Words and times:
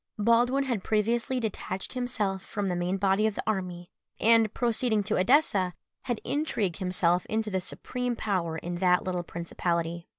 Baldwin 0.17 0.63
had 0.63 0.83
previously 0.83 1.39
detached 1.39 1.93
himself 1.93 2.43
from 2.43 2.69
the 2.69 2.75
main 2.75 2.97
body 2.97 3.27
of 3.27 3.35
the 3.35 3.43
army, 3.45 3.91
and, 4.19 4.51
proceeding 4.51 5.03
to 5.03 5.15
Edessa, 5.15 5.75
had 6.05 6.19
intrigued 6.23 6.77
himself 6.77 7.23
into 7.27 7.51
the 7.51 7.61
supreme 7.61 8.15
power 8.15 8.57
in 8.57 8.77
that 8.77 9.03
little 9.03 9.21
principality. 9.21 10.07